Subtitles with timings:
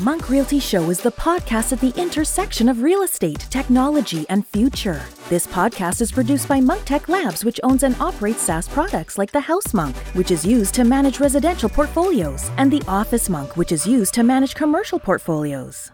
[0.00, 5.02] Monk Realty Show is the podcast at the intersection of real estate, technology, and future.
[5.28, 9.30] This podcast is produced by Monk Tech Labs, which owns and operates SaaS products like
[9.30, 13.72] the House Monk, which is used to manage residential portfolios, and the Office Monk, which
[13.72, 15.90] is used to manage commercial portfolios.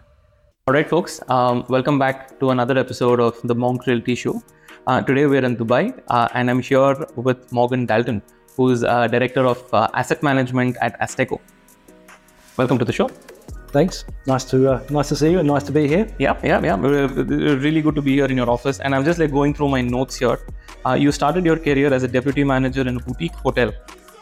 [0.67, 4.41] All right, folks, um, welcome back to another episode of the Monk Realty Show.
[4.87, 8.21] Uh, today we're in Dubai, uh, and I'm here with Morgan Dalton,
[8.55, 11.41] who's uh, Director of uh, Asset Management at Asteco.
[12.55, 13.09] Welcome to the show.
[13.77, 14.05] Thanks.
[14.25, 16.05] Nice to uh, nice to see you and nice to be here.
[16.17, 16.73] Yeah, yeah, yeah.
[16.73, 18.79] Uh, Really good to be here in your office.
[18.79, 20.39] And I'm just like going through my notes here.
[20.85, 23.73] Uh, you started your career as a deputy manager in a boutique hotel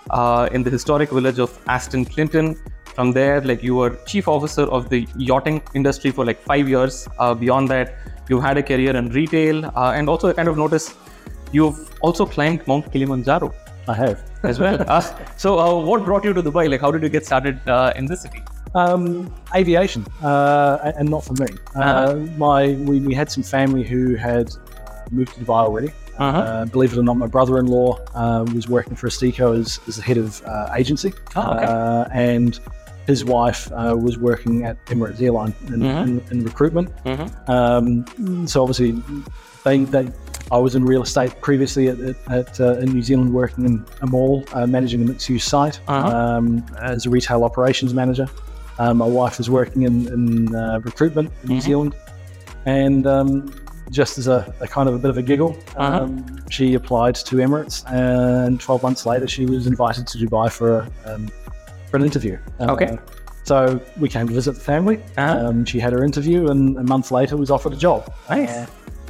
[0.10, 2.58] uh, in the historic village of Aston Clinton.
[2.96, 7.08] From there, like you were chief officer of the yachting industry for like five years.
[7.20, 7.94] Uh, beyond that,
[8.30, 10.96] you had a career in retail, uh, and also I kind of noticed
[11.52, 13.54] you've also climbed Mount Kilimanjaro
[13.88, 14.24] I have.
[14.44, 14.84] as well.
[14.98, 15.02] uh,
[15.46, 16.70] so, uh, what brought you to Dubai?
[16.76, 18.44] Like, how did you get started uh, in this city?
[18.76, 21.48] Um, aviation, uh, and not for me.
[21.76, 22.16] Uh, Uh-huh.
[22.38, 24.48] My we, we had some family who had
[25.12, 25.92] moved to Dubai already.
[26.18, 26.38] Uh-huh.
[26.38, 30.02] Uh, believe it or not, my brother-in-law uh, was working for Asteco as, as the
[30.02, 31.66] head of uh, agency, Oh, okay.
[31.66, 32.60] uh, and
[33.08, 36.04] his wife uh, was working at Emirates Airline in, Mhm.
[36.08, 36.88] in, in recruitment.
[37.06, 37.28] Mhm.
[37.50, 38.92] Um, so obviously,
[39.66, 40.08] they, they,
[40.52, 43.86] I was in real estate previously at, at, at uh, in New Zealand, working in
[44.02, 46.08] a mall, uh, managing a mixed-use site Uh-huh.
[46.18, 48.28] um, as a retail operations manager.
[48.80, 51.62] Um, my wife was working in, in uh, recruitment in New Mhm.
[51.62, 51.96] Zealand,
[52.66, 53.54] and um,
[53.92, 56.04] just as a, a kind of a bit of a giggle, Uh-huh.
[56.04, 60.80] um, she applied to Emirates, and 12 months later, she was invited to Dubai for
[60.80, 61.30] a, um,
[61.90, 62.38] for an interview.
[62.60, 62.98] Uh, Okay.
[63.44, 64.98] So we came to visit the family.
[65.18, 65.48] Uh-huh.
[65.50, 68.12] Um, she had her interview, and a month later was offered a job.
[68.30, 68.50] Nice.
[68.50, 68.66] Uh,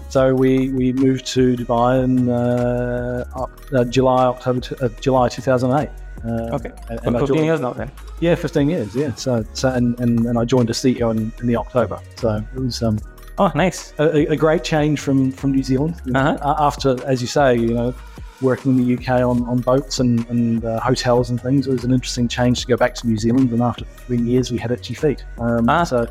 [0.10, 3.26] so we, we moved to Dubai in uh,
[3.74, 5.90] uh, July October t- uh, July 2008.
[6.24, 6.72] Uh, Okay.
[6.90, 7.92] and- and 15 joined- years now, then.
[8.20, 8.96] Yeah, 15 years.
[8.96, 9.14] Yeah.
[9.16, 12.00] So, so and, and, and I joined Asteco in, in the October.
[12.18, 12.98] So it was um,
[13.38, 13.94] Oh, nice.
[14.00, 15.96] a, a- a great change from from New Zealand.
[16.06, 16.56] You know, Uh-huh.
[16.70, 17.94] After, as you say, you know,
[18.42, 21.84] working in the UK on, on boats and, and uh, hotels and things, it was
[21.84, 23.52] an interesting change to go back to New Zealand.
[23.52, 25.24] And after three years, we had itchy feet.
[25.38, 25.84] Um, Ah.
[25.84, 26.08] So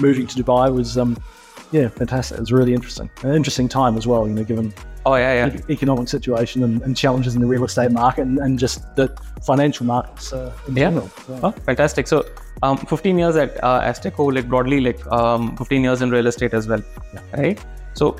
[0.00, 1.16] moving to Dubai was, um,
[1.76, 2.36] yeah, fantastic.
[2.38, 3.10] It was really interesting.
[3.22, 4.72] An interesting time as well, you know, given
[5.06, 5.48] Oh, yeah, yeah.
[5.50, 9.06] the economic situation and, and challenges in the real estate market and, and just the
[9.44, 10.84] financial markets uh, in Yeah.
[10.90, 11.08] general.
[11.26, 12.06] So- Oh, fantastic.
[12.06, 12.24] So,
[12.62, 16.54] um, 15 years at uh, Asteco, like broadly, like um, 15 years in real estate
[16.54, 16.82] as well,
[17.36, 17.58] right?
[17.94, 18.16] So,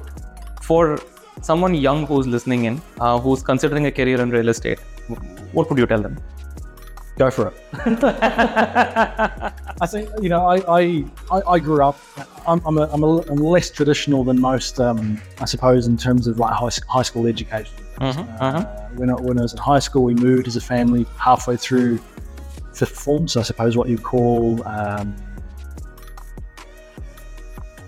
[0.63, 0.99] for
[1.43, 4.81] someone young who's listening in, uh, who's considering a career in real estate,
[5.53, 6.19] what would you tell them?
[7.17, 7.55] go for it.
[9.81, 10.57] I think you know I
[11.33, 11.99] I, I, grew up.
[12.47, 14.79] I'm I'm, a, I'm, a, I'm less traditional than most.
[14.81, 17.75] Um, I suppose in terms of like high, high school education.
[18.01, 18.65] Mhm, Uh, uh-huh.
[18.97, 21.99] when, I, when I was in high school, we moved as a family halfway through
[22.73, 23.29] fifth form.
[23.29, 25.15] So I suppose what you call um,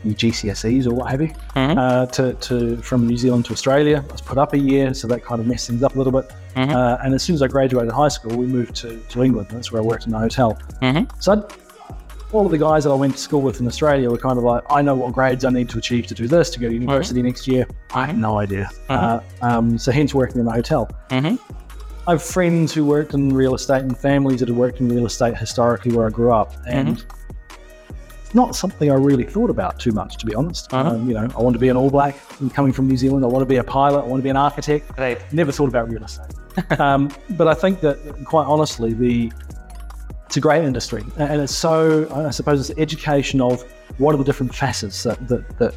[0.04, 1.76] your GCSEs or what have you Mhm.
[1.76, 4.04] uh, to, to from New Zealand to Australia.
[4.08, 6.12] I was put up a year, so that kind of messed things up a little
[6.12, 6.30] bit.
[6.54, 6.72] Mhm.
[6.72, 9.48] Uh, and as soon as I graduated high school, we moved to, to England.
[9.50, 10.56] That's where I worked in a hotel.
[10.82, 11.08] Mhm.
[11.20, 11.42] So I'd,
[12.32, 14.44] all of the guys that I went to school with in Australia were kind of
[14.44, 16.74] like, I know what grades I need to achieve to do this, to go to
[16.74, 17.66] university next year.
[17.94, 18.68] I have no idea.
[18.88, 19.20] Uh-huh.
[19.42, 20.90] Uh, um, so hence working in a hotel.
[21.10, 21.38] Mhm.
[22.08, 25.06] I have friends who worked in real estate and families that had worked in real
[25.06, 26.54] estate historically where I grew up.
[26.66, 27.04] And
[28.24, 30.72] it's not something I really thought about too much, to be honest.
[30.72, 30.90] Uh-huh.
[30.90, 32.16] Um, you know, I want to be an All Black.
[32.40, 33.24] I'm coming from New Zealand.
[33.24, 34.00] I want to be a pilot.
[34.00, 34.96] I want to be an architect.
[34.98, 35.20] Right.
[35.32, 36.32] Never thought about real estate.
[36.80, 39.32] um, but I think that, quite honestly, the
[40.36, 43.62] it's a great industry, and it's so I suppose it's education of
[43.96, 45.74] what are the different facets that that, that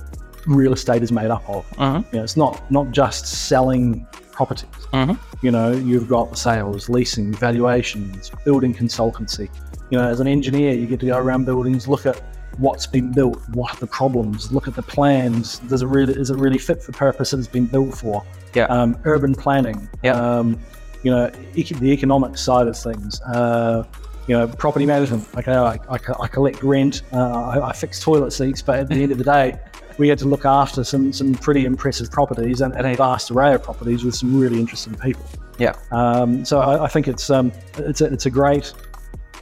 [0.47, 1.65] real estate is made up of.
[1.77, 2.03] Mhm.
[2.11, 4.67] You know, it's not not just selling properties.
[4.91, 5.17] Mhm.
[5.41, 9.47] You know, you've got the sales, leasing, valuations, building consultancy.
[9.91, 12.21] You know, as an engineer, you get to go around buildings, look at
[12.57, 15.59] what's been built, what are the problems, look at the plans.
[15.69, 18.23] Does it really is it really fit for purpose that it's been built for?
[18.53, 18.65] Yeah.
[18.65, 19.87] Um, urban planning.
[20.03, 20.15] Yeah.
[20.19, 20.59] Um,
[21.03, 23.21] you know, ec- the economic side of things.
[23.21, 23.83] Uh,
[24.29, 25.27] you know, property management.
[25.35, 29.01] Okay, I, I, I collect rent, uh, I, I fix toilet seats, but at the
[29.01, 29.59] end of the day,
[29.97, 33.55] we had to look after some some pretty impressive properties and, and a vast array
[33.55, 35.25] of properties with some really interesting people.
[35.57, 35.73] Yeah.
[35.91, 38.71] Um, so I, I think it's um, it's a, it's a great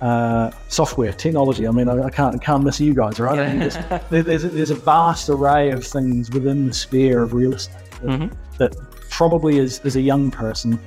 [0.01, 1.67] uh, software technology.
[1.67, 3.38] I mean, I, I can't can't miss you guys, right?
[3.38, 7.33] I mean, there's, there's, a, there's a vast array of things within the sphere of
[7.33, 8.35] real estate that, Mhm.
[8.57, 8.75] that
[9.09, 10.79] probably as, as a young person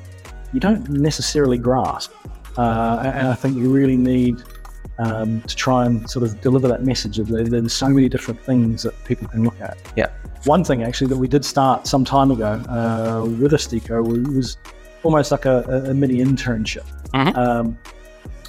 [0.53, 2.11] you don't necessarily grasp.
[2.59, 4.43] Uh, and I think you really need
[4.99, 8.41] um, to try and sort of deliver that message of there- there's so many different
[8.45, 9.79] things that people can look at.
[9.97, 10.09] Yeah.
[10.45, 14.57] One thing actually that we did start some time ago uh, with Asteco was, was
[15.03, 17.37] almost like a, a- mini internship Mhm.
[17.37, 17.79] um,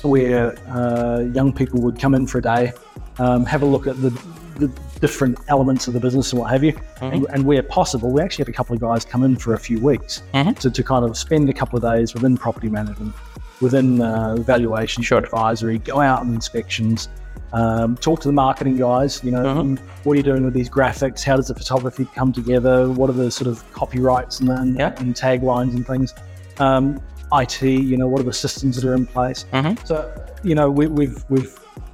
[0.02, 2.74] where uh, young people would come in for a day
[3.20, 4.10] um, have a look at the,
[4.56, 4.68] the
[5.00, 6.74] different elements of the business and what have you.
[7.02, 9.60] And, and where possible, we actually had a couple of guys come in for a
[9.60, 10.58] few weeks Mhm.
[10.60, 13.14] to, to kind of spend a couple of days within property management,
[13.62, 15.20] within uh, valuation, Sure.
[15.20, 17.10] advisory, go out on inspections,
[17.54, 19.22] um, talk to the marketing guys.
[19.24, 19.80] You know, Mhm.
[20.04, 21.24] what are you doing with these graphics?
[21.24, 22.90] How does the photography come together?
[22.90, 24.94] What are the sort of copyrights and, and, Yeah.
[24.98, 26.14] and taglines and things?
[26.60, 27.00] Um,
[27.34, 29.46] IT, you know, what are the systems that are in place?
[29.54, 29.78] Mhm.
[29.88, 30.10] So,
[30.44, 31.54] you know, we, we've we've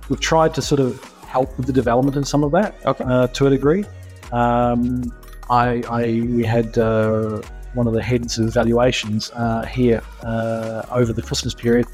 [0.10, 3.04] we've tried to sort of help with the development of some of that Okay.
[3.06, 3.84] uh, to a degree.
[4.32, 5.04] Um,
[5.50, 6.02] I, I
[6.38, 7.42] we had uh,
[7.78, 11.86] one of the heads of valuations uh, here uh, over the Christmas period.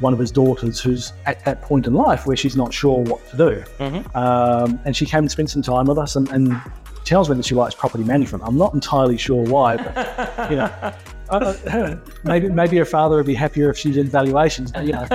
[0.00, 3.26] One of his daughters, who's at that point in life where she's not sure what
[3.30, 4.14] to do, Mhm.
[4.14, 6.60] um, and she came and spent some time with us, and, and
[7.04, 8.44] tells me that she likes property management.
[8.46, 10.70] I'm not entirely sure why, but you know,
[11.30, 14.72] uh, maybe maybe her father would be happier if she did valuations.
[14.72, 15.06] But, you know,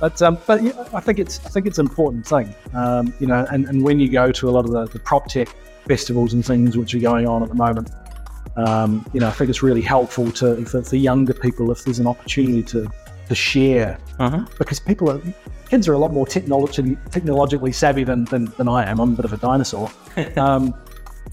[0.00, 2.54] but um, but yeah, I think it's I think it's an important thing.
[2.74, 5.26] Um, you know, and, and when you go to a lot of the, the prop
[5.28, 5.48] tech
[5.86, 7.90] festivals and things which are going on at the moment,
[8.56, 11.98] um, you know, I think it's really helpful to for, for younger people if there's
[11.98, 12.90] an opportunity to
[13.28, 14.48] to share Mhm.
[14.58, 15.20] because people are
[15.68, 18.98] kids are a lot more technologically technologically savvy than, than, than I am.
[19.00, 19.88] I'm a bit of a dinosaur.
[20.36, 20.74] um,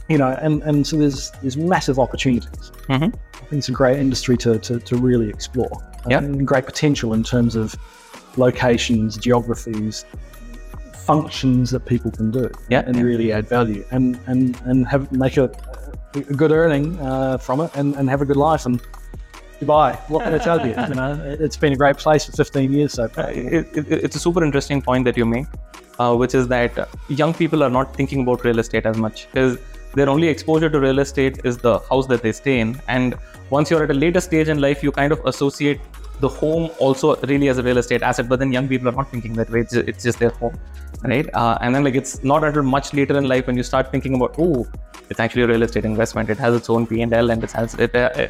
[0.10, 2.72] you know, and, and so there's there's massive opportunities.
[2.88, 3.14] Mhm.
[3.14, 5.72] I think it's a great industry to, to, to really explore.
[6.08, 6.20] Yeah.
[6.20, 7.76] And great potential in terms of
[8.38, 10.06] locations, geographies,
[10.94, 13.02] functions that people can do Yeah, and yeah.
[13.02, 15.50] really add value and, and, and have make a
[16.14, 18.82] good earning uh, from it and, and have a good life and
[19.60, 20.74] Dubai, what can I tell you?
[20.90, 23.26] you know, it- it's been a great place for 15 years so far.
[23.26, 25.48] Uh, it, it, it's a super interesting point that you make,
[25.98, 29.58] uh, which is that young people are not thinking about real estate as much because
[29.96, 32.80] their only exposure to real estate is the house that they stay in.
[32.88, 33.16] And
[33.50, 35.82] once you're at a later stage in life, you kind of associate
[36.20, 38.28] the home also really as a real estate asset.
[38.28, 39.62] But then young people are not thinking that way.
[39.62, 40.60] It's just, it's just their home,
[41.04, 41.28] right?
[41.34, 44.16] Uh, and then like it's not until much later in life when you start thinking
[44.16, 44.68] about oh,
[45.10, 46.30] it's actually a real estate investment.
[46.30, 47.96] It has its own P and L and it has it.
[47.96, 48.28] Uh,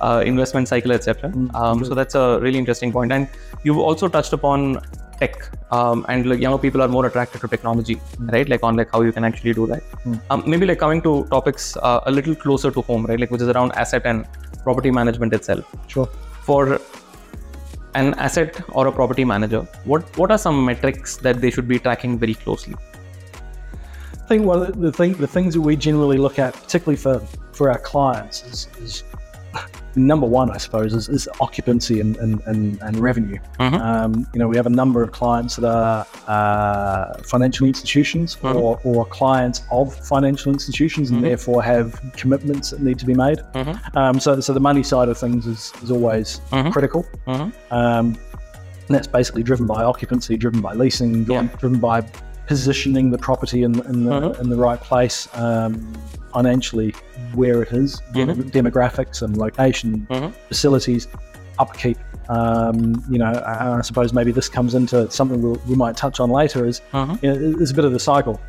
[0.00, 1.32] uh, investment cycle, etc.
[1.54, 3.12] Um, so that's a really interesting point.
[3.12, 3.28] And
[3.62, 4.80] you've also touched upon
[5.18, 8.48] tech, um, and like younger people are more attracted to technology, right?
[8.48, 9.82] Like on like how you can actually do that.
[10.30, 13.18] Um, maybe like coming to topics uh, a little closer to home, right?
[13.18, 14.26] Like which is around asset and
[14.62, 15.64] property management itself.
[15.86, 16.08] Sure.
[16.42, 16.80] For
[17.96, 21.78] an asset or a property manager, what what are some metrics that they should be
[21.78, 22.74] tracking very closely?
[24.26, 27.20] I think one of the, thing, the things that we generally look at, particularly for,
[27.52, 29.04] for our clients, is, is
[29.96, 33.38] number one, I suppose, is, is occupancy and, and, and, and revenue.
[33.58, 33.80] Mhm.
[33.80, 38.54] Um, you know, we have a number of clients that are uh, financial institutions Mhm.
[38.54, 41.22] or, or clients of financial institutions and Mhm.
[41.22, 43.38] therefore have commitments that need to be made.
[43.54, 43.96] Mhm.
[43.96, 46.72] Um, so, so the money side of things is, is always Mhm.
[46.72, 47.04] critical.
[47.26, 47.52] Mhm.
[47.70, 48.16] Um,
[48.88, 51.48] and that's basically driven by occupancy, driven by leasing, Yeah.
[51.58, 52.02] driven by
[52.46, 54.40] positioning the property in, in, the, Mhm.
[54.40, 55.92] in the right place, um,
[56.32, 56.94] financially
[57.34, 60.32] where it is, dem- demographics and location, Mhm.
[60.48, 61.08] facilities,
[61.58, 61.98] upkeep.
[62.28, 66.20] Um, you know, I, I suppose maybe this comes into something we'll, we might touch
[66.20, 67.22] on later is Mhm.
[67.22, 68.40] you know, it's a bit of a cycle.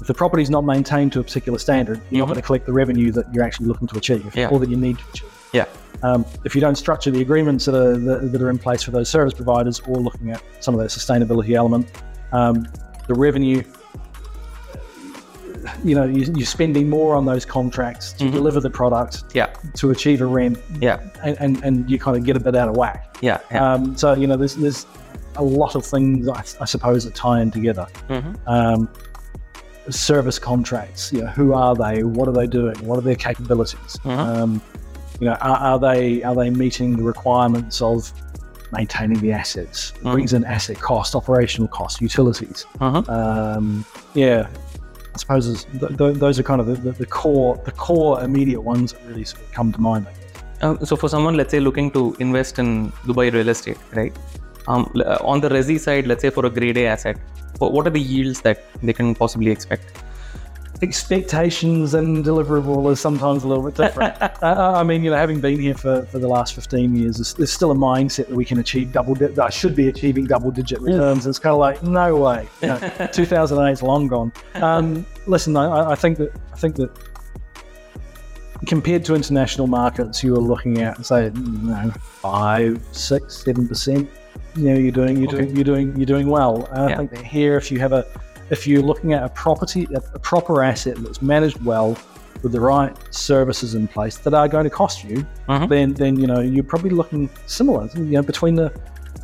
[0.00, 2.28] If the property's not maintained to a particular standard, you're not Mhm.
[2.28, 4.48] going to collect the revenue that you're actually looking to achieve Yeah.
[4.48, 5.30] or that you need to achieve.
[5.52, 5.64] Yeah.
[6.02, 8.90] Um, if you don't structure the agreements that are that, that are in place for
[8.90, 11.86] those service providers, or looking at some of that sustainability element,
[12.32, 12.66] um,
[13.08, 13.62] the revenue,
[15.84, 18.32] you know, you, you're spending more on those contracts to Mhm.
[18.32, 22.24] deliver the product Yeah, to achieve a rent, yeah, and, and, and you kind of
[22.24, 23.16] get a bit out of whack.
[23.20, 23.72] yeah, yeah.
[23.74, 24.86] Um, so you know, there's there's
[25.36, 27.86] a lot of things I, I suppose that tie in together.
[28.08, 28.36] Mhm.
[28.46, 28.88] Um,
[29.90, 32.02] service contracts, you know, who are they?
[32.02, 32.74] What are they doing?
[32.86, 33.96] What are their capabilities?
[34.04, 34.18] Mhm.
[34.18, 34.62] Um,
[35.20, 38.12] you know, are, are they are they meeting the requirements of
[38.72, 39.92] maintaining the assets?
[40.02, 40.12] Mhm.
[40.12, 42.66] brings in asset cost, operational cost, utilities.
[42.80, 43.08] Mhm.
[43.08, 44.46] Um, yeah,
[45.14, 48.60] I suppose th- th- those are kind of the, the, the core the core immediate
[48.60, 50.06] ones that really sort of come to mind.
[50.62, 54.12] Um, so for someone, let's say, looking to invest in Dubai real estate, right?
[54.68, 57.18] Um, uh, on the resi side, let's say for a grade A asset,
[57.58, 59.84] what are the yields that they can possibly expect?
[60.82, 64.20] Expectations and deliverable is sometimes a little bit different.
[64.22, 67.34] uh, I mean, you know, having been here for, for the last 15 years, there's,
[67.34, 70.26] there's still a mindset that we can achieve double, di- that I should be achieving
[70.26, 71.26] double digit returns.
[71.26, 72.48] It's kind of like, no way.
[72.62, 72.78] You know,
[73.12, 74.32] 2008 is long gone.
[74.54, 76.90] Um, listen, I, I think that, I think that
[78.66, 81.30] compared to international markets, you are looking at, say, you
[81.62, 84.08] know, five, six, seven percent.
[84.54, 85.44] You know, you're doing, you're Okay.
[85.44, 86.66] doing, you're doing, you're doing well.
[86.72, 88.06] And I think that here, if you have a,
[88.50, 91.96] if you're looking at a property, a, proper asset that's managed well,
[92.42, 95.68] with the right services in place that are going to cost you, Mhm.
[95.68, 97.88] then then you know you're probably looking similar.
[97.94, 98.70] You know, between the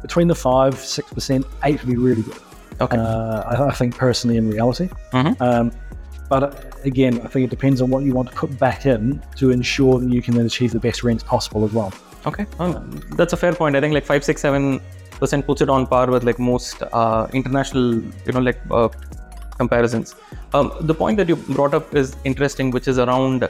[0.00, 2.38] between the five, six percent, eight would be really good.
[2.80, 2.96] Okay.
[2.96, 4.88] Uh, I, I think personally in reality.
[5.12, 5.40] Mhm.
[5.40, 5.72] Um,
[6.28, 6.50] but uh,
[6.84, 9.98] again, I think it depends on what you want to put back in to ensure
[10.00, 11.92] that you can then achieve the best rents possible as well.
[12.26, 12.82] Okay, well,
[13.16, 13.76] that's a fair point.
[13.76, 14.80] I think like five, six, seven
[15.22, 17.84] percent puts it on par with like most uh, international,
[18.26, 18.88] you know, like uh,
[19.56, 20.14] comparisons.
[20.52, 23.48] Um, the point that you brought up is interesting, which is around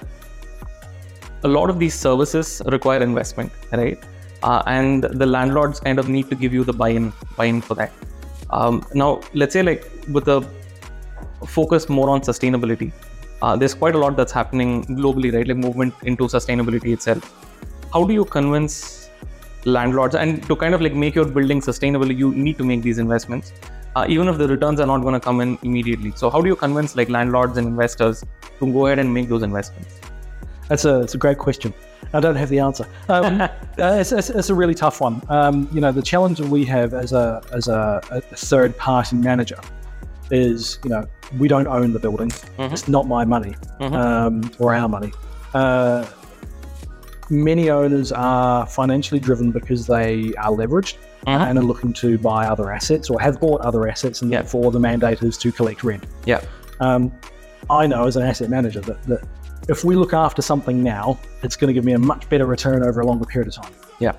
[1.44, 3.98] a lot of these services require investment, right?
[4.42, 7.92] Uh, and the landlords kind of need to give you the buy-in, buy-in for that.
[8.50, 10.38] Um, now, let's say like with a
[11.46, 12.92] focus more on sustainability,
[13.40, 15.48] uh, there's quite a lot that's happening globally, right?
[15.48, 17.32] Like movement into sustainability itself
[17.92, 19.01] how do you convince
[19.64, 22.98] landlords and to kind of like make your building sustainable you need to make these
[22.98, 23.52] investments
[23.96, 26.48] uh, even if the returns are not going to come in immediately so how do
[26.48, 28.24] you convince like landlords and investors
[28.58, 30.00] to go ahead and make those investments
[30.68, 31.72] That's a, it's a great question.
[32.14, 32.86] I don't have the answer.
[33.08, 35.20] Um, uh, it's, it's, it's a really tough one.
[35.28, 39.16] Um, you know, the challenge that we have as a as a, a third party
[39.16, 39.58] manager
[40.30, 41.04] is, you know,
[41.38, 42.30] we don't own the building.
[42.58, 42.72] Mhm.
[42.72, 43.92] It's not my money Mhm.
[44.04, 45.12] um, or our money.
[45.52, 46.06] Uh,
[47.30, 51.40] many owners are financially driven because they are leveraged Mhm.
[51.48, 54.40] and are looking to buy other assets or have bought other assets, and Yeah.
[54.42, 56.04] therefore the mandate is to collect rent.
[56.26, 56.40] yeah
[56.80, 57.12] Um,
[57.70, 59.20] I know as an asset manager that, that
[59.68, 62.82] if we look after something now, it's going to give me a much better return
[62.84, 63.72] over a longer period of time.
[64.00, 64.12] yeah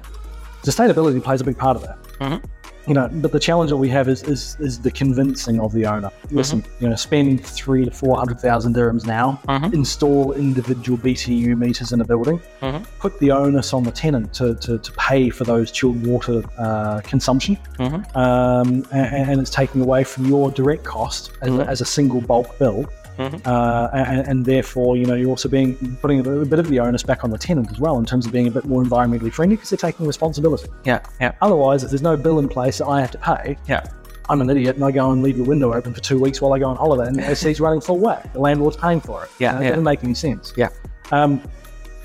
[0.63, 1.98] Sustainability plays a big part of that.
[2.22, 2.41] Mhm.
[2.86, 5.86] You know, but the challenge that we have is is, is the convincing of the
[5.86, 6.10] owner.
[6.32, 9.74] Listen, you know, spend three to four hundred thousand dirhams now, Mhm.
[9.74, 12.84] install individual BTU meters in a building, Mhm.
[13.00, 17.00] put the onus on the tenant to, to, to pay for those chilled water uh,
[17.06, 18.16] consumption, Mhm.
[18.18, 21.60] um, and, and it's taking away from your direct cost as, Mhm.
[21.62, 22.86] a, as a single bulk bill.
[23.17, 23.46] Mhm.
[23.46, 26.67] Uh, and, and therefore, you know, you're also being putting a bit, a bit of
[26.70, 28.84] the onus back on the tenant as well in terms of being a bit more
[28.84, 30.67] environmentally friendly because they're taking responsibility.
[30.86, 33.84] yeah yeah Otherwise, if there's no bill in place that I have to pay, yeah
[34.29, 36.53] I'm an idiot and I go and leave the window open for two weeks while
[36.53, 38.32] I go on holiday and the AC's running full whack.
[38.32, 39.29] The landlord's paying for it.
[39.38, 39.70] Yeah, You know, It yeah.
[39.72, 40.53] doesn't make any sense.
[40.55, 40.70] Yeah.
[41.12, 41.41] Um,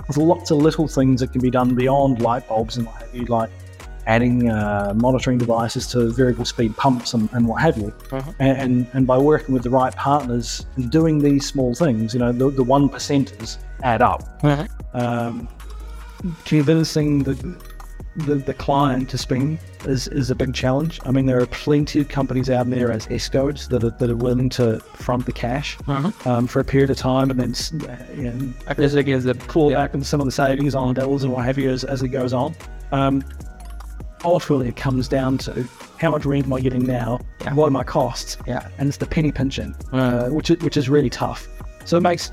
[0.07, 3.15] there's lots of little things that can be done beyond light bulbs and what have
[3.15, 3.51] you, like
[4.09, 7.93] adding uh, monitoring devices to variable speed pumps and, and what have you.
[8.09, 8.35] Mhm.
[8.41, 12.33] And, and by working with the right partners and doing these small things, you know,
[12.33, 14.41] the, the one percenters add up.
[14.43, 14.67] Mhm.
[14.95, 15.49] Um,
[16.47, 17.35] convincing the,
[18.17, 20.99] the the client to spend is, is a big challenge.
[21.05, 24.17] I mean, there are plenty of companies out there as ESCOs that are, that are
[24.17, 26.27] willing to front the cash Mhm.
[26.27, 27.55] um, for a period of time and then
[27.89, 31.25] uh, you know, as it gets pull back and some of the savings on bills
[31.25, 32.55] and what have you as, as it goes on.
[32.91, 33.23] Um,
[34.25, 35.67] ultimately, it comes down to
[35.99, 37.21] how much rent am I getting now?
[37.43, 37.55] Yeah.
[37.55, 38.37] What are my costs?
[38.47, 38.69] Yeah.
[38.79, 41.49] and it's the penny pinching, uh, which is, which is really tough.
[41.85, 42.33] So it makes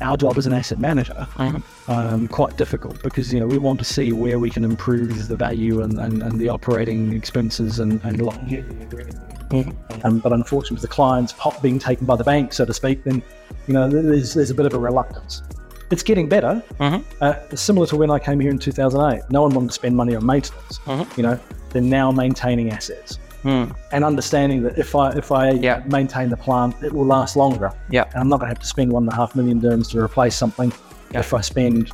[0.00, 1.60] our job as an asset manager Mhm.
[1.88, 5.34] um, quite difficult because you know we want to see where we can improve the
[5.34, 9.72] value and, and, and the operating expenses and, and longevity.
[10.04, 13.02] Um, but unfortunately, with the client's pot being taken by the bank, so to speak,
[13.04, 13.22] then
[13.66, 15.42] you know there's there's a bit of a reluctance.
[15.90, 16.62] It's getting better.
[16.78, 17.02] Mhm.
[17.20, 20.14] Uh, similar to when I came here in 2008, no one wanted to spend money
[20.14, 20.80] on maintenance.
[20.86, 21.16] Mhm.
[21.16, 21.38] You know,
[21.70, 23.64] they're now maintaining assets Hmm.
[23.92, 25.80] and understanding that if I if I Yeah.
[25.86, 27.72] maintain the plant, it will last longer.
[27.90, 28.04] Yeah.
[28.12, 30.00] and I'm not going to have to spend one and a half million dirhams to
[30.00, 30.72] replace something
[31.12, 31.20] Yeah.
[31.20, 31.90] if I spend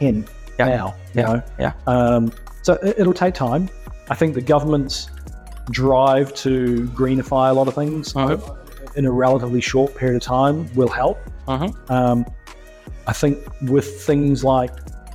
[0.00, 0.24] ten
[0.58, 0.66] Yeah.
[0.68, 0.94] now.
[1.14, 1.26] You Yeah.
[1.32, 1.72] know, Yeah.
[1.86, 3.68] um, so it, it'll take time.
[4.10, 5.08] I think the government's
[5.70, 8.38] drive to greenify a lot of things Mhm.
[8.96, 11.18] in a relatively short period of time will help.
[11.48, 11.74] Mhm.
[11.90, 12.26] Um,
[13.06, 14.70] I think with things like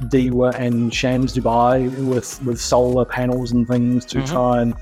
[0.10, 4.27] Dewa and Shams Dubai, with with solar panels and things to Mhm.
[4.27, 4.74] try and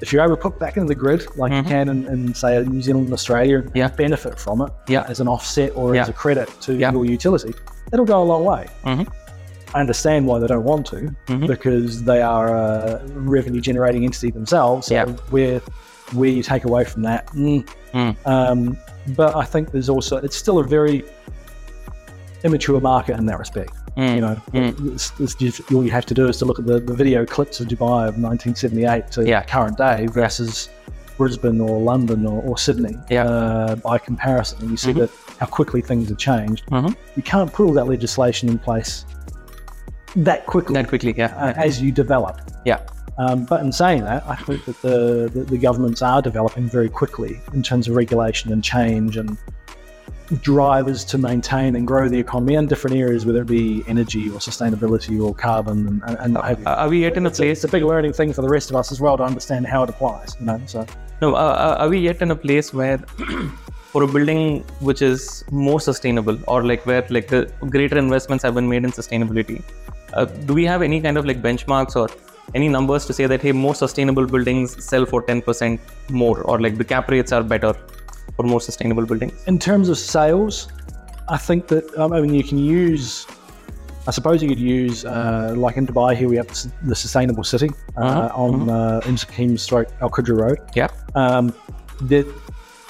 [0.00, 1.56] if you're able to put back into the grid like Mhm.
[1.56, 3.88] you can in, in say New Zealand and Australia, Yeah.
[3.88, 5.04] benefit from it Yeah.
[5.08, 6.02] as an offset or Yeah.
[6.02, 7.54] as a credit to your utility,
[7.92, 8.66] it'll go a long way.
[8.84, 9.06] Mhm.
[9.72, 11.46] I understand why they don't want to Mhm.
[11.46, 14.88] because they are a revenue generating entity themselves.
[14.88, 15.06] So Yeah.
[15.30, 15.60] where
[16.12, 17.64] where you take away from that, mm.
[17.94, 18.14] Mm.
[18.26, 18.76] Um,
[19.16, 21.02] but I think there's also it's still a very
[22.44, 23.72] immature market in that respect.
[23.96, 24.14] Mm.
[24.14, 24.94] You know, Mm.
[24.94, 27.24] it's, it's just, all you have to do is to look at the, the video
[27.24, 29.42] clips of Dubai of 1978 to Yeah.
[29.44, 30.68] current day versus
[31.16, 33.24] Brisbane or London or, or Sydney Yeah.
[33.24, 34.98] uh, by comparison, and you see Mhm.
[35.00, 36.64] that how quickly things have changed.
[36.70, 36.94] Mhm.
[37.16, 39.04] You can't put all that legislation in place
[40.16, 41.34] that quickly That quickly, yeah.
[41.36, 42.40] uh, as you develop.
[42.64, 42.78] yeah.
[43.16, 46.88] Um, but in saying that, I think that the, the, the governments are developing very
[46.88, 49.38] quickly in terms of regulation and change and
[50.42, 54.38] drivers to maintain and grow the economy in different areas, whether it be energy or
[54.38, 56.36] sustainability or carbon and, and.
[56.38, 57.58] Uh, are we yet in a, place?
[57.58, 59.82] it's a big learning thing for the rest of us as well to understand how
[59.82, 60.36] it applies.
[60.40, 60.86] You know, so
[61.20, 62.98] No, uh, uh, are we yet in a place where,
[63.92, 68.54] for a building which is more sustainable, or like where like the greater investments have
[68.54, 69.62] been made in sustainability,
[70.14, 72.08] uh, do we have any kind of like benchmarks or
[72.54, 75.78] any numbers to say that hey, more sustainable buildings sell for 10%
[76.10, 77.74] more, or like the cap rates are better
[78.36, 79.32] for more sustainable buildings?
[79.46, 80.68] In terms of sales,
[81.28, 83.26] I think that um, I mean you can use.
[84.06, 86.48] I suppose you could use uh, like in Dubai here we have
[86.82, 90.58] the, sustainable city uh, Uh-huh, on uh, Insakim Stroke Al Qudra Road.
[90.74, 90.88] Yeah.
[91.14, 91.54] Um,
[92.02, 92.26] that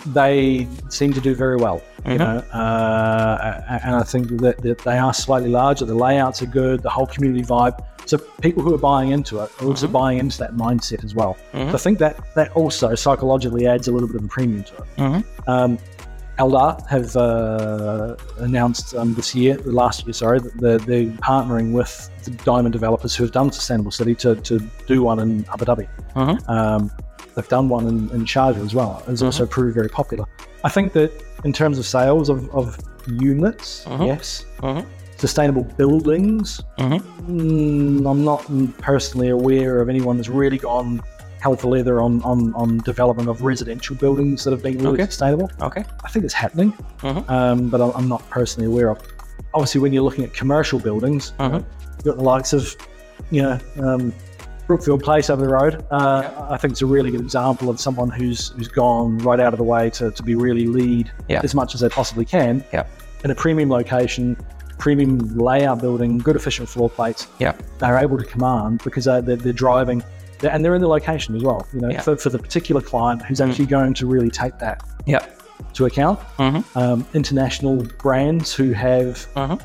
[0.06, 1.80] they seem to do very well.
[2.04, 2.18] You Mhm.
[2.18, 5.84] know, uh, and I think that, that they are slightly larger.
[5.84, 6.82] The layouts are good.
[6.82, 7.76] The whole community vibe.
[8.06, 11.36] So people who are buying into it are also buying into that mindset as well.
[11.54, 11.70] Mhm.
[11.70, 14.74] So I think that that also psychologically adds a little bit of a premium to
[14.76, 14.84] it.
[14.98, 15.24] Mhm.
[15.46, 15.78] Um,
[16.38, 22.10] Aldar have uh, announced um, this year, last year, sorry, that they're, they're partnering with
[22.24, 24.58] the diamond developers who have done Sustainable City to, to
[24.88, 25.86] do one in Abu Dhabi.
[26.16, 26.48] Mhm.
[26.48, 26.90] Um,
[27.36, 29.00] they've done one in, in Sharjah as well.
[29.06, 30.24] It's also proved very popular.
[30.64, 31.12] I think that
[31.44, 34.06] in terms of sales of, of units, Mhm.
[34.06, 34.44] yes.
[35.28, 37.00] Sustainable buildings, Mhm.
[37.30, 38.44] mm, I'm not
[38.76, 41.00] personally aware of anyone that's really gone
[41.40, 45.06] hell for leather on, on, on development of residential buildings that have been really Okay.
[45.06, 45.48] sustainable.
[45.62, 45.82] Okay.
[46.04, 47.30] I think it's happening, Mhm.
[47.30, 48.98] um, but I'm not personally aware of.
[49.54, 51.64] Obviously, when you're looking at commercial buildings, Mhm.
[51.96, 52.76] you've got the likes of,
[53.30, 54.12] you know, um,
[54.66, 55.82] Brookfield Place over the road.
[55.90, 59.54] Uh, I think it's a really good example of someone who's who's gone right out
[59.54, 61.40] of the way to, to be really LEED Yeah.
[61.42, 62.84] as much as they possibly can Yeah.
[63.24, 64.36] in a premium location,
[64.78, 67.26] premium layout building, good efficient floor plates.
[67.38, 67.54] Yeah.
[67.78, 70.02] They're able to command because they're, they're, they're driving.
[70.40, 72.00] they're- And they're in the location as well, you know, Yeah.
[72.02, 73.48] for, for the particular client who's Mm.
[73.48, 75.24] actually going to really take that Yeah.
[75.74, 76.64] to account Mhm.
[76.76, 79.60] um, international brands who have Mhm.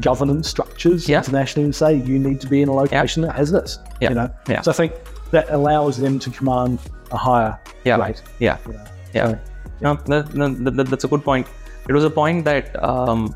[0.00, 1.18] governance structures Yeah.
[1.18, 3.78] internationally and say you need to be in a location that has this.
[4.00, 4.08] Yeah.
[4.10, 4.60] You know, Yeah.
[4.62, 4.92] so I think
[5.32, 6.78] that allows them to command
[7.12, 7.96] a higher Yeah.
[7.96, 8.22] rate.
[8.38, 8.56] Yeah.
[8.66, 8.84] You know?
[9.14, 9.26] Yeah.
[9.28, 9.38] So,
[9.82, 11.46] No, no, no, that- that's a good point.
[11.88, 13.34] It was a point that um,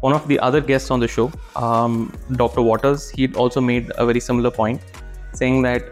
[0.00, 2.62] one of the other guests on the show, um, Dr.
[2.62, 4.80] Waters, he also made a very similar point,
[5.32, 5.82] saying that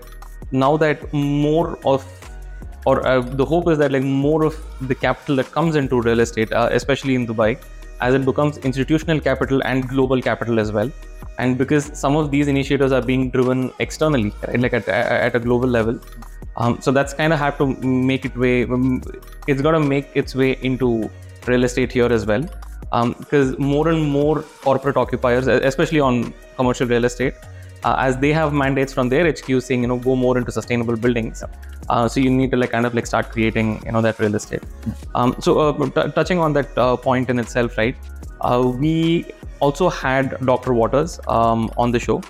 [0.53, 2.07] now that more of
[2.87, 6.21] or uh, the hope is that like more of the capital that comes into real
[6.21, 7.59] estate, uh, especially in Dubai,
[8.01, 10.91] as it becomes institutional capital and global capital as well,
[11.39, 15.41] and because some of these initiatives are being driven externally, right, like at, at a
[15.41, 15.99] global level,
[16.59, 18.63] um, so that's kind of have to make it way.
[18.63, 19.03] um,
[19.49, 21.11] It's to make its way into
[21.47, 22.49] real estate here as well,
[22.91, 27.35] because more and more corporate occupiers, especially on commercial real estate,
[27.85, 30.97] uh, as they have mandates from their HQ saying, you know, go more into sustainable
[30.97, 31.45] buildings.
[31.89, 34.35] Uh, so you need to like kind of like start creating, you know, that real
[34.35, 34.63] estate.
[35.15, 37.97] Um, so uh, t- touching on that uh, point in itself, right?
[38.41, 39.27] Uh, we
[39.61, 40.75] also had Dr.
[40.75, 42.23] Waters um, on the show,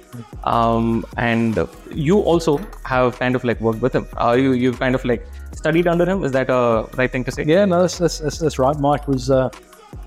[0.45, 4.07] um, and you also have kind of like worked with him.
[4.21, 6.23] Uh, you you've kind of like studied under him.
[6.23, 7.45] Is that a right thing to say?
[7.45, 8.79] Yeah, no, that's, that's, that's right.
[8.79, 9.31] Mike was,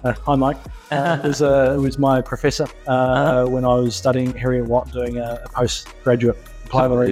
[0.03, 0.57] uh, uh, hi Mike,
[0.91, 3.47] uh, was, uh, was my professor uh, Uh-huh.
[3.49, 6.37] when I was studying Heriot-Watt doing a, a postgraduate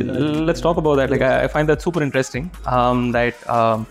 [0.09, 0.13] uh,
[0.49, 1.09] Let's talk about that.
[1.09, 2.51] Like I, find that super interesting.
[2.65, 3.87] Um, that um,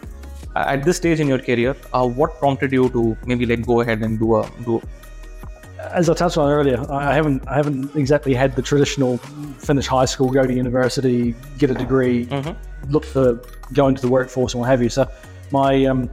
[0.54, 4.02] at this stage in your career, uh, what prompted you to maybe like go ahead
[4.02, 4.80] and do a do?
[5.92, 9.18] as I touched on earlier, I haven't I haven't exactly had the traditional
[9.58, 12.28] finish high school, go to university, get a degree,
[12.88, 13.40] look for
[13.72, 14.88] go into the workforce and what have you.
[14.88, 15.08] So
[15.50, 16.10] my um,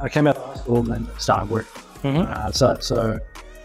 [0.00, 1.66] I came out of high school and started work.
[2.02, 2.26] Mhm.
[2.30, 3.18] Uh, so so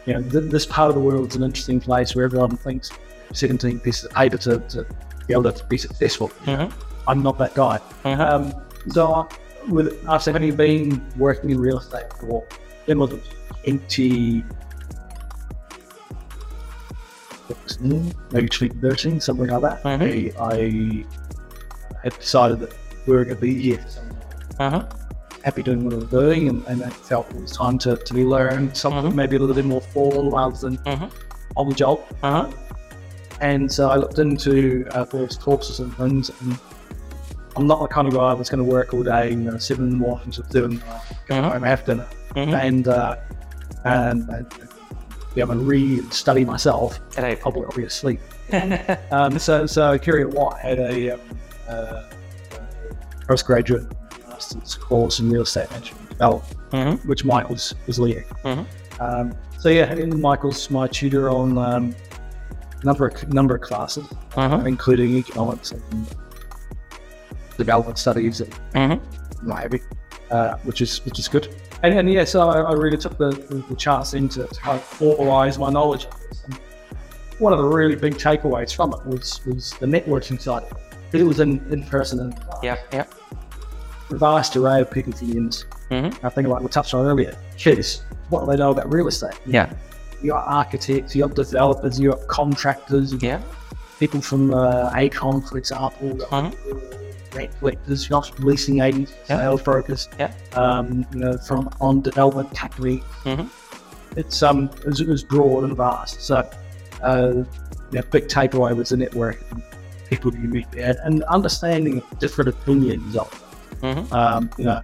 [0.05, 2.91] you know th- this part of the world is an interesting place where everyone thinks
[3.33, 4.85] 17 pieces of paper to, to
[5.27, 6.29] be able to be successful.
[6.45, 6.71] Mhm.
[7.07, 7.79] I'm not that guy.
[8.03, 8.19] Mhm.
[8.19, 8.53] Um,
[8.89, 9.25] so I,
[9.69, 12.43] with after having been working in real estate for
[12.87, 13.11] it was
[17.77, 19.83] 20 maybe 13, something like that.
[19.83, 20.33] Mhm.
[20.39, 21.05] I, I
[22.03, 22.73] had decided that
[23.05, 23.77] we were going to be here.
[23.77, 24.09] for some
[24.57, 24.87] time.
[25.43, 28.13] Happy doing what I was doing, and, and I felt it was time to, to
[28.13, 29.15] be learned something Mhm.
[29.15, 31.11] maybe a little bit more formal rather than Mhm.
[31.57, 31.99] on the job.
[32.23, 32.47] Uh-huh.
[33.41, 36.31] And so I looked into uh, various courses and things.
[36.41, 36.57] And
[37.57, 39.85] I'm not the kind of guy that's going to work all day, you know, seven
[39.85, 41.51] in the morning to seven, uh, go Mhm.
[41.51, 42.53] home after dinner, Mhm.
[42.67, 43.15] and, uh,
[43.83, 44.45] and and
[45.35, 46.99] be able to read, study myself.
[47.17, 48.21] and be, I'll be asleep.
[49.11, 51.19] um, so so Heriot-Watt had a um,
[51.67, 52.03] uh,
[53.27, 53.87] postgraduate
[54.51, 57.05] master's course in real estate management development, Mhm.
[57.05, 58.23] which Michael's was leading.
[58.43, 58.65] Mhm.
[58.99, 61.95] Um, so yeah, and Michael's my tutor on um,
[62.83, 64.63] number of, number of classes, Uh-huh.
[64.65, 66.07] including economics and
[67.57, 68.99] development studies and Mhm.
[69.43, 69.81] what
[70.31, 71.47] uh, which is which is good.
[71.83, 74.79] And, and yeah, so I, I really took the, the, the chance then to, kind
[74.79, 76.43] of formalise my knowledge of this.
[76.45, 76.57] And
[77.39, 80.63] one of the really big takeaways from it was was the networking side.
[80.63, 80.77] of it.
[81.11, 82.77] 'Cause It was in, in person and Yeah.
[82.91, 83.03] Yeah.
[84.11, 85.65] Vast array of people to use.
[85.89, 86.13] Mhm.
[86.23, 89.39] I think like we touched on earlier, kids, what do they know about real estate?
[89.45, 89.69] Yeah.
[90.21, 93.41] You got architects, you got developers, you got contractors, got Yeah.
[93.99, 96.53] people from uh, AECOM, for example, Mhm.
[97.35, 99.37] rent collectors, you not leasing agents, Yeah.
[99.37, 100.31] sales brokers, Yeah.
[100.55, 103.03] um, you know, from on development company.
[103.25, 103.47] Mhm.
[104.15, 106.21] It's um, it was, it was broad and vast.
[106.21, 106.47] So,
[107.01, 107.31] uh,
[107.91, 109.43] yeah, big takeaway was the network,
[110.09, 113.42] people you meet there, and understanding different opinions of.
[113.83, 114.11] Mhm.
[114.13, 114.81] Um, you know,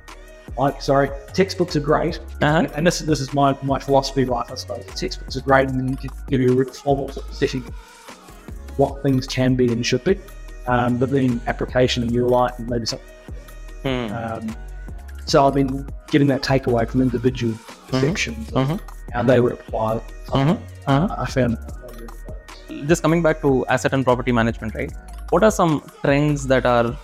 [0.57, 2.67] like sorry, textbooks are great, Uh-huh.
[2.75, 4.85] and this this is my, my philosophy of life, I suppose.
[4.95, 7.63] Textbooks are great and give- give you a formal setting
[8.77, 10.17] what things can be and should be,
[10.67, 13.07] um, but then application in your life and maybe something.
[13.83, 14.13] Hmm.
[14.13, 14.55] Um,
[15.25, 17.53] so I've been getting that takeaway from individual
[17.89, 18.79] perceptions of Mhm.
[19.13, 20.01] how they would apply.
[20.29, 20.57] Mhm.
[20.87, 21.15] Uh-huh.
[21.17, 21.57] I found
[22.87, 24.91] just coming back to asset and property management, right?
[25.29, 26.95] What are some trends that are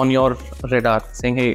[0.00, 0.36] on your
[0.70, 1.50] radar saying, hey,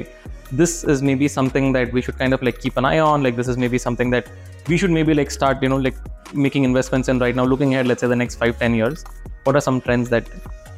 [0.52, 3.22] this is maybe something that we should kind of like keep an eye on?
[3.22, 4.28] Like, this is maybe something that
[4.68, 5.96] we should maybe like start, you know, like
[6.34, 9.04] making investments in right now, looking ahead, let's say the next five, 10 years.
[9.44, 10.28] What are some trends that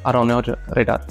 [0.05, 0.43] are on your
[0.75, 1.01] radar?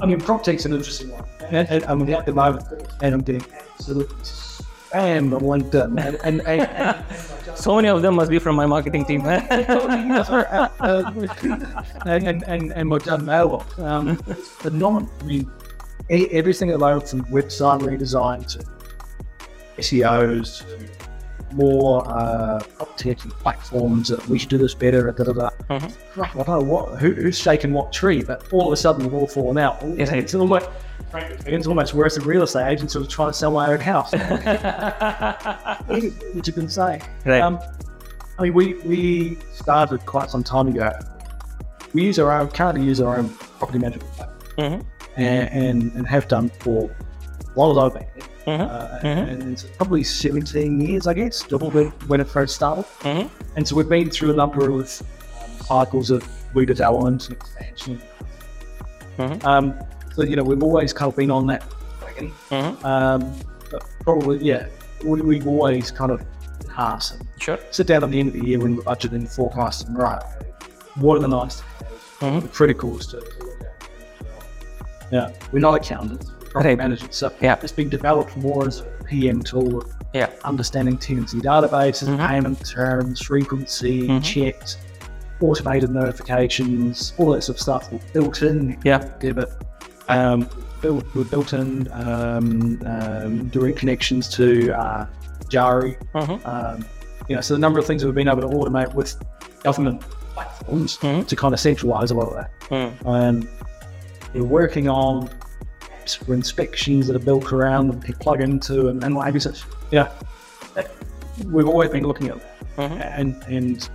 [0.00, 1.24] I mean, PropTech's an interesting one.
[1.50, 2.64] And, and, I mean, at the moment,
[3.02, 6.02] and I'm getting absolutely spammed on LinkedIn.
[6.04, 7.04] And, and, and, and
[7.56, 9.22] So many of them must be from my marketing team.
[9.26, 9.38] uh,
[12.06, 13.78] and, and, and, and we've done mailbox.
[13.78, 14.18] Um,
[14.62, 15.50] but not, I mean,
[16.08, 18.64] everything at the from website redesign to
[19.78, 20.64] SEOs
[21.52, 22.60] more uh,
[22.96, 25.10] tech platforms that we should do this better.
[25.10, 25.50] Da, da, da.
[25.68, 25.92] Mhm.
[26.16, 29.02] Right, I don't know what, who, who's shaking what tree, but all of a sudden
[29.04, 29.78] we've all fallen out.
[29.82, 30.68] It's almost,
[31.46, 34.12] it's almost worse than real estate agents who are trying to sell my own house.
[35.88, 37.00] Which you can say.
[37.24, 37.40] Right.
[37.40, 37.58] Um,
[38.38, 40.92] I mean, we, we started quite some time ago.
[41.92, 44.84] We use our own, currently use our own property management platform Mhm.
[45.20, 46.90] And, and, and have done for
[47.54, 48.06] a as I've been.
[48.46, 48.60] Mhm.
[48.70, 49.28] Uh, Mhm.
[49.28, 52.84] And it's probably 17 years, I guess, when, when it first started.
[53.00, 53.28] Mhm.
[53.56, 55.02] And so we've been through a number of um,
[55.66, 56.22] cycles of
[56.54, 58.02] redevelopment and expansion.
[59.18, 59.44] Mhm.
[59.44, 59.74] Um,
[60.14, 61.62] so, you know, we've always kind of been on that
[62.02, 62.32] wagon.
[62.84, 63.34] Um,
[63.70, 64.66] but probably, yeah,
[65.04, 66.22] we, we've always kind of
[66.64, 67.58] enhanced and Sure.
[67.70, 70.22] sit down at the end of the year when we're budgeting and forecasting, right,
[70.96, 71.62] what are the nice
[72.20, 72.42] Mhm.
[72.42, 73.49] the criticals to, to look at.
[75.10, 76.78] Yeah, we're not accountants, we're property Right.
[76.78, 77.08] managers.
[77.16, 77.56] So Yeah.
[77.62, 80.28] it's been developed more as a PM tool of Yeah.
[80.44, 82.26] understanding tenancy databases, Mhm.
[82.28, 84.22] payment terms, frequency, Mhm.
[84.22, 84.76] checks,
[85.40, 88.76] automated notifications, all that sort of stuff built in.
[88.84, 89.04] Yeah.
[89.20, 89.48] Debit.
[90.08, 90.48] Um,
[90.82, 95.06] built, we're built in um, um, direct connections to uh,
[95.44, 95.96] Ejari.
[96.14, 96.46] Mhm.
[96.46, 96.84] Um,
[97.28, 99.16] you know, so the number of things that we've been able to automate with
[99.62, 100.02] government
[100.34, 101.26] platforms Mhm.
[101.26, 102.50] to kind of centralize a lot of that.
[103.06, 103.46] And
[104.34, 105.28] we're working on
[105.82, 109.34] apps for inspections that are built around and can plug into and, and what have
[109.34, 109.40] you.
[109.40, 109.52] So,
[109.90, 110.10] yeah,
[111.46, 112.76] we've always been looking at that.
[112.76, 113.18] Mhm.
[113.18, 113.88] And, and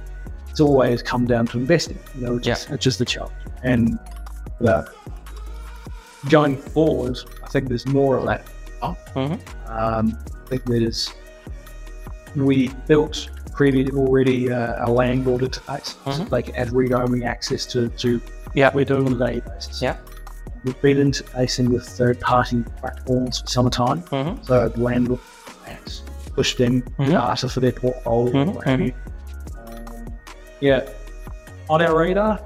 [0.50, 2.56] it's always come down to investing, you know, is, Yeah.
[2.70, 3.34] it's just the challenge.
[3.64, 3.98] And
[4.66, 4.84] uh,
[6.30, 8.46] going forward, I think there's more of that.
[8.82, 9.40] Mhm.
[9.70, 11.12] Um, I think there's,
[12.36, 14.92] we built previous already uh, a
[15.40, 16.30] interface so Mhm.
[16.30, 18.22] they can add read-only access to, to
[18.54, 18.72] Yeah.
[18.74, 19.82] we're doing on a daily basis.
[19.82, 19.96] Yeah.
[20.66, 24.02] We've been interfacing with third-party platforms for some time.
[24.04, 24.44] Mhm.
[24.46, 25.20] So the landlord
[25.66, 26.02] has
[26.36, 27.12] pushed in Mhm.
[27.12, 28.46] data for their portfolio.
[28.46, 28.94] Mhm, you.
[29.68, 30.06] Um,
[30.60, 30.82] yeah.
[31.70, 32.40] On our radar,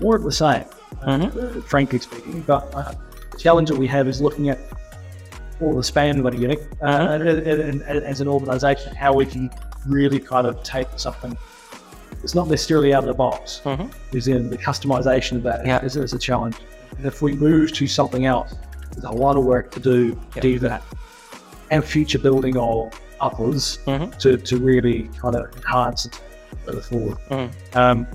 [0.00, 0.64] more of the same,
[1.02, 1.62] uh, Mhm.
[1.62, 2.42] frankly speaking.
[2.44, 2.92] But uh,
[3.30, 4.58] the challenge that we have is looking at
[5.60, 9.48] all the spam that we're getting uh, and, as an organisation, how we can
[9.86, 11.36] really kind of take something
[12.22, 13.90] it's not necessarily out of the box Mhm.
[14.12, 15.82] is in the customization of that Yeah.
[15.82, 16.56] is, is a challenge.
[16.96, 18.54] And if we move to something else,
[18.92, 20.82] there's a lot of work to do to do that.
[21.70, 24.16] And future building of others Mhm.
[24.18, 26.20] to, to really kind of enhance it
[26.64, 27.16] further forward.
[27.30, 27.50] Mhm.
[27.76, 28.06] Um,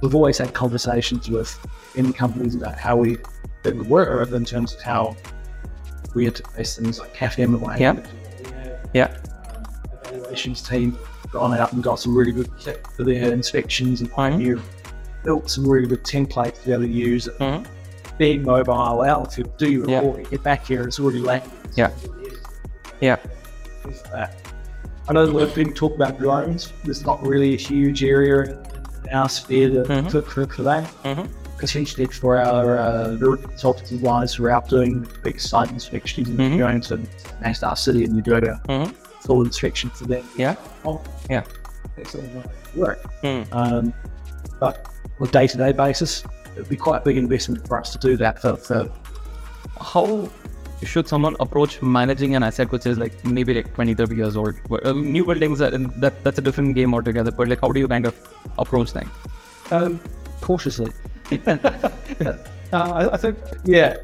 [0.00, 1.56] we've always had conversations with
[1.94, 3.18] in companies about how we
[3.62, 5.14] that we work in terms of how
[6.14, 7.94] we had to interface things like CAFM and what Yeah.
[8.92, 9.04] Yeah.
[9.04, 9.62] Um,
[10.04, 10.98] evaluations team
[11.30, 14.40] gone out and got some really good kit for their inspections and Mhm.
[14.42, 14.60] you
[15.24, 17.28] built some really good templates to be able to use.
[17.38, 17.64] Mhm.
[18.22, 19.96] Being mobile out, you do your Yeah.
[19.96, 21.42] report, get back here, it's already late.
[21.74, 21.90] Yeah.
[23.00, 23.16] Yeah.
[23.82, 24.36] Things like that.
[25.08, 26.72] I know we've been talking about drones.
[26.84, 30.08] There's not really a huge area in, in our sphere to, Mhm.
[30.12, 30.84] for, for, for that.
[31.02, 31.28] Mhm.
[31.58, 36.58] Potentially for our uh, consultancy guys who are out doing big site inspections and Mhm.
[36.58, 36.98] going to
[37.42, 38.94] Masdar City and you do a Mhm.
[39.26, 40.22] full inspection for them.
[40.36, 40.54] Yeah.
[40.84, 41.42] Oh, Yeah.
[41.98, 43.00] Excellent work.
[43.24, 43.46] Mhm.
[43.50, 43.92] Um,
[44.60, 44.86] but
[45.20, 46.22] on a day-to-day basis,
[46.54, 48.90] it would be quite a big investment for us to do that for, for
[49.80, 50.28] how
[50.82, 54.54] should someone approach managing an asset which is like maybe like 20 30 years old
[54.68, 57.70] Well, uh, new buildings are, and that that's a different game altogether but like how
[57.70, 58.14] do you kind of
[58.58, 59.06] approach that
[59.70, 60.00] um,
[60.42, 60.92] cautiously.
[61.46, 62.36] uh,
[62.72, 63.96] I, I think, yeah,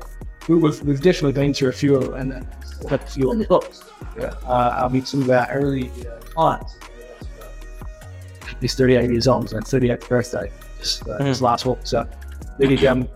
[0.48, 2.40] we, we've, we've definitely been through a few and uh,
[2.88, 3.84] had a few on the books.
[4.18, 4.32] Yeah.
[4.46, 6.78] Uh, I mean, some of our early uh, clients.
[8.60, 11.78] He's 38 years old, and 38th birthday just, uh, this last week.
[11.84, 12.08] So,
[12.58, 13.08] really, um,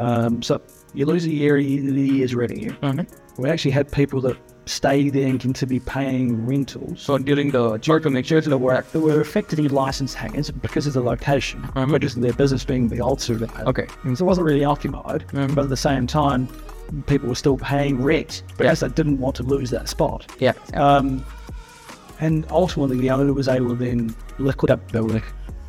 [0.00, 0.60] Um, so
[0.92, 2.72] you lose a year, the year's revenue.
[2.82, 3.06] Mhm.
[3.38, 7.00] We actually had people that stayed there and continue to be paying rentals.
[7.00, 7.78] So during the
[8.14, 12.22] the church that work that were effectively license hangers because of the location, because of
[12.22, 13.20] their business being the old
[13.66, 13.86] Okay.
[14.04, 15.54] So it wasn't really occupied, Mhm.
[15.54, 16.48] but at the same time,
[17.06, 20.30] people were still paying rent because they didn't want to lose that spot.
[20.38, 20.52] Yeah.
[20.74, 21.24] Um,
[22.20, 25.22] and ultimately, the owner was able to then liquidate the building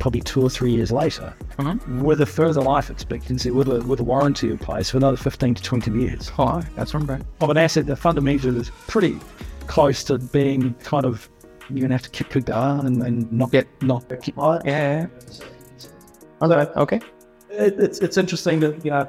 [0.06, 2.00] probably two or three years later Mhm.
[2.02, 5.56] with a further life expectancy, with a, with a warranty in place for another 15
[5.56, 6.30] to 20 years.
[6.38, 7.24] Oh, that's bad.
[7.40, 9.18] Of an asset that fundamentally is pretty
[9.66, 11.28] close to being kind of,
[11.70, 14.62] you're going to have to keep it down and, and not get, not keep on.
[14.64, 15.08] Yeah.
[16.40, 17.00] Although Okay.
[17.50, 19.08] it, it's, it's interesting that, you know,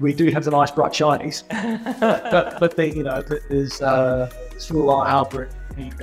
[0.00, 1.44] we do have the nice bright shinies,
[1.98, 5.48] but, but the, you know, there's uh, still a lot of outbreak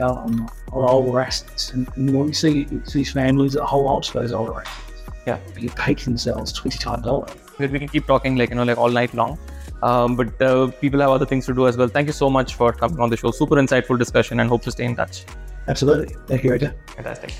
[0.01, 1.71] um, on older assets.
[1.73, 5.37] And, and when we see these families that hold on to those older assets, Yeah.
[5.57, 7.27] you pay themselves 20 times over.
[7.59, 9.37] We we can keep talking like you know like all night long.
[9.83, 11.87] Um, but uh, people have other things to do as well.
[11.87, 13.31] Thank you so much for coming on the show.
[13.31, 15.25] Super insightful discussion and hope to stay in touch.
[15.67, 16.15] Absolutely.
[16.27, 16.73] Thank you, Edgar.
[16.95, 17.33] Fantastic.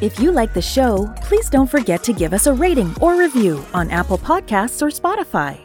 [0.00, 3.64] If you like the show, please don't forget to give us a rating or review
[3.72, 5.60] on Apple Podcasts or Spotify.